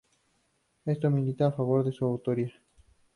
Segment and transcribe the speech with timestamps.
[0.83, 2.51] Esto milita a favor de su autoría.